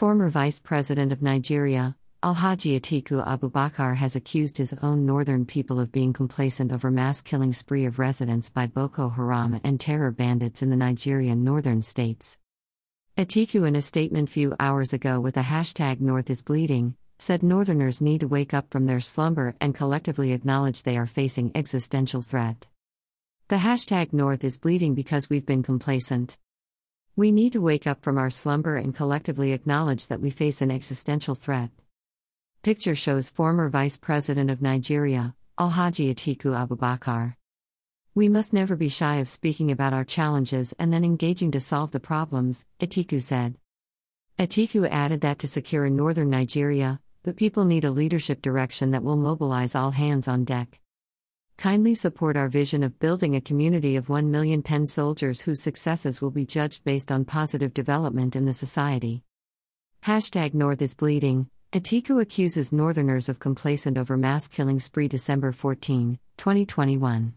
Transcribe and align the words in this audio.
Former 0.00 0.30
Vice 0.30 0.60
President 0.60 1.12
of 1.12 1.20
Nigeria, 1.20 1.94
Alhaji 2.22 2.80
Atiku 2.80 3.22
Abubakar 3.22 3.96
has 3.96 4.16
accused 4.16 4.56
his 4.56 4.74
own 4.80 5.04
northern 5.04 5.44
people 5.44 5.78
of 5.78 5.92
being 5.92 6.14
complacent 6.14 6.72
over 6.72 6.90
mass 6.90 7.20
killing 7.20 7.52
spree 7.52 7.84
of 7.84 7.98
residents 7.98 8.48
by 8.48 8.66
Boko 8.66 9.10
Haram 9.10 9.60
and 9.62 9.78
terror 9.78 10.10
bandits 10.10 10.62
in 10.62 10.70
the 10.70 10.76
Nigerian 10.76 11.44
northern 11.44 11.82
states. 11.82 12.38
Atiku 13.18 13.68
in 13.68 13.76
a 13.76 13.82
statement 13.82 14.30
few 14.30 14.56
hours 14.58 14.94
ago 14.94 15.20
with 15.20 15.34
the 15.34 15.42
hashtag 15.42 16.00
North 16.00 16.30
is 16.30 16.40
Bleeding, 16.40 16.94
said 17.18 17.42
Northerners 17.42 18.00
need 18.00 18.20
to 18.20 18.26
wake 18.26 18.54
up 18.54 18.70
from 18.70 18.86
their 18.86 19.00
slumber 19.00 19.54
and 19.60 19.74
collectively 19.74 20.32
acknowledge 20.32 20.82
they 20.82 20.96
are 20.96 21.04
facing 21.04 21.52
existential 21.54 22.22
threat. 22.22 22.68
The 23.48 23.56
hashtag 23.56 24.14
North 24.14 24.44
is 24.44 24.56
bleeding 24.56 24.94
because 24.94 25.28
we've 25.28 25.44
been 25.44 25.62
complacent. 25.62 26.38
We 27.20 27.32
need 27.32 27.52
to 27.52 27.60
wake 27.60 27.86
up 27.86 28.02
from 28.02 28.16
our 28.16 28.30
slumber 28.30 28.76
and 28.76 28.94
collectively 28.94 29.52
acknowledge 29.52 30.06
that 30.06 30.22
we 30.22 30.30
face 30.30 30.62
an 30.62 30.70
existential 30.70 31.34
threat. 31.34 31.68
Picture 32.62 32.94
shows 32.94 33.28
former 33.28 33.68
Vice 33.68 33.98
President 33.98 34.50
of 34.50 34.62
Nigeria, 34.62 35.34
Alhaji 35.58 36.14
Atiku 36.14 36.56
Abubakar. 36.56 37.34
We 38.14 38.30
must 38.30 38.54
never 38.54 38.74
be 38.74 38.88
shy 38.88 39.16
of 39.16 39.28
speaking 39.28 39.70
about 39.70 39.92
our 39.92 40.02
challenges 40.02 40.72
and 40.78 40.90
then 40.90 41.04
engaging 41.04 41.50
to 41.50 41.60
solve 41.60 41.92
the 41.92 42.00
problems, 42.00 42.64
Atiku 42.80 43.20
said. 43.20 43.58
Atiku 44.38 44.88
added 44.90 45.20
that 45.20 45.40
to 45.40 45.46
secure 45.46 45.84
in 45.84 45.96
northern 45.96 46.30
Nigeria, 46.30 47.00
the 47.24 47.34
people 47.34 47.66
need 47.66 47.84
a 47.84 47.90
leadership 47.90 48.40
direction 48.40 48.92
that 48.92 49.02
will 49.02 49.16
mobilize 49.16 49.74
all 49.74 49.90
hands 49.90 50.26
on 50.26 50.44
deck. 50.44 50.80
Kindly 51.60 51.94
support 51.94 52.38
our 52.38 52.48
vision 52.48 52.82
of 52.82 52.98
building 53.00 53.36
a 53.36 53.40
community 53.42 53.94
of 53.96 54.08
1 54.08 54.30
million 54.30 54.62
pen 54.62 54.86
soldiers 54.86 55.42
whose 55.42 55.60
successes 55.60 56.22
will 56.22 56.30
be 56.30 56.46
judged 56.46 56.84
based 56.84 57.12
on 57.12 57.26
positive 57.26 57.74
development 57.74 58.34
in 58.34 58.46
the 58.46 58.52
society. 58.54 59.22
Hashtag 60.02 60.54
North 60.54 60.80
is 60.80 60.94
Bleeding, 60.94 61.50
Atiku 61.74 62.18
accuses 62.22 62.72
Northerners 62.72 63.28
of 63.28 63.40
complacent 63.40 63.98
over 63.98 64.16
mass 64.16 64.48
killing 64.48 64.80
spree 64.80 65.06
December 65.06 65.52
14, 65.52 66.18
2021. 66.38 67.34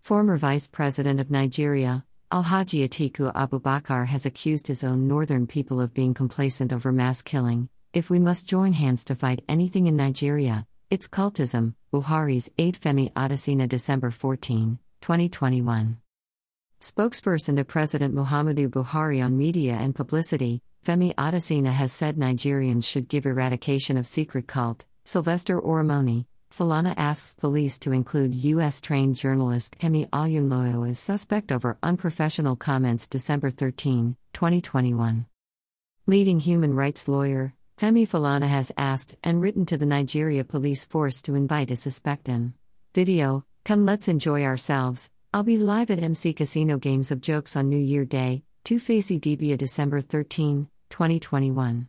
Former 0.00 0.38
Vice 0.38 0.66
President 0.66 1.20
of 1.20 1.30
Nigeria, 1.30 2.02
Alhaji 2.32 2.88
Atiku 2.88 3.30
Abubakar 3.34 4.06
has 4.06 4.24
accused 4.24 4.68
his 4.68 4.82
own 4.82 5.06
northern 5.06 5.46
people 5.46 5.82
of 5.82 5.92
being 5.92 6.14
complacent 6.14 6.72
over 6.72 6.92
mass 6.92 7.20
killing. 7.20 7.68
If 7.92 8.08
we 8.08 8.18
must 8.18 8.48
join 8.48 8.72
hands 8.72 9.04
to 9.04 9.14
fight 9.14 9.44
anything 9.50 9.86
in 9.86 9.96
Nigeria, 9.96 10.66
it's 10.94 11.08
cultism, 11.08 11.74
Buhari's 11.92 12.48
aide 12.56 12.78
Femi 12.78 13.12
Adesina 13.14 13.68
December 13.68 14.12
14, 14.12 14.78
2021. 15.00 15.98
Spokesperson 16.80 17.56
to 17.56 17.64
President 17.64 18.14
Muhammadu 18.14 18.68
Buhari 18.68 19.20
on 19.20 19.36
media 19.36 19.72
and 19.72 19.92
publicity, 19.92 20.62
Femi 20.86 21.12
Adesina 21.16 21.72
has 21.72 21.90
said 21.90 22.16
Nigerians 22.16 22.84
should 22.86 23.08
give 23.08 23.26
eradication 23.26 23.96
of 23.96 24.06
secret 24.06 24.46
cult. 24.46 24.84
Sylvester 25.04 25.60
Oromoni, 25.60 26.26
Falana 26.52 26.94
asks 26.96 27.34
police 27.34 27.76
to 27.80 27.90
include 27.90 28.32
U.S. 28.52 28.80
trained 28.80 29.16
journalist 29.16 29.76
Kemi 29.80 30.08
Olunloyo 30.10 30.88
as 30.88 31.00
suspect 31.00 31.50
over 31.50 31.76
unprofessional 31.82 32.54
comments 32.54 33.08
December 33.08 33.50
13, 33.50 34.14
2021. 34.32 35.26
Leading 36.06 36.38
human 36.38 36.72
rights 36.72 37.08
lawyer, 37.08 37.52
Femi 37.76 38.06
Falana 38.06 38.46
has 38.46 38.70
asked 38.76 39.16
and 39.24 39.42
written 39.42 39.66
to 39.66 39.76
the 39.76 39.84
Nigeria 39.86 40.44
police 40.44 40.84
force 40.84 41.20
to 41.22 41.34
invite 41.34 41.72
a 41.72 41.76
suspected. 41.76 42.52
Video 42.94 43.44
Come 43.64 43.84
let's 43.84 44.06
enjoy 44.08 44.44
ourselves. 44.44 45.10
I'll 45.32 45.42
be 45.42 45.56
live 45.58 45.90
at 45.90 46.02
MC 46.02 46.34
Casino 46.34 46.78
Games 46.78 47.10
of 47.10 47.20
Jokes 47.20 47.56
on 47.56 47.68
New 47.68 47.78
Year 47.78 48.04
Day, 48.04 48.44
2 48.64 48.78
Face 48.78 49.10
Idibia 49.10 49.56
December 49.56 50.00
13, 50.00 50.68
2021. 50.90 51.88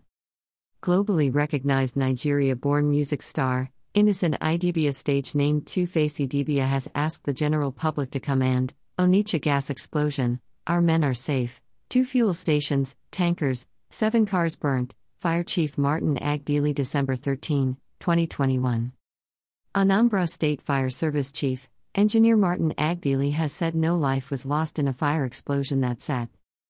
Globally 0.81 1.33
recognized 1.33 1.97
Nigeria 1.97 2.55
born 2.55 2.89
music 2.89 3.21
star, 3.21 3.69
Innocent 3.93 4.39
Idibia 4.39 4.93
stage 4.95 5.35
name 5.35 5.61
2 5.61 5.85
Face 5.85 6.17
Idibia 6.17 6.65
has 6.65 6.89
asked 6.95 7.25
the 7.25 7.33
general 7.33 7.71
public 7.71 8.09
to 8.11 8.19
come 8.19 8.41
and, 8.41 8.73
Onitsha 8.97 9.39
gas 9.39 9.69
explosion, 9.69 10.39
our 10.65 10.81
men 10.81 11.03
are 11.03 11.13
safe, 11.13 11.61
two 11.89 12.05
fuel 12.05 12.33
stations, 12.33 12.95
tankers, 13.11 13.67
seven 13.91 14.25
cars 14.25 14.55
burnt, 14.55 14.95
Fire 15.25 15.43
Chief 15.43 15.75
Martin 15.75 16.17
Agbili 16.17 16.71
December 16.71 17.15
13, 17.15 17.77
2021. 17.99 18.91
Anambra 19.75 20.29
State 20.29 20.61
Fire 20.61 20.91
Service 20.91 21.31
Chief, 21.31 21.67
Engineer 21.95 22.37
Martin 22.37 22.75
Agbili 22.77 23.33
has 23.33 23.51
said 23.51 23.73
no 23.73 23.95
life 23.95 24.29
was 24.29 24.45
lost 24.45 24.77
in 24.77 24.87
a 24.87 24.93
fire 24.93 25.25
explosion 25.25 25.81
that 25.81 25.99
set 25.99 26.29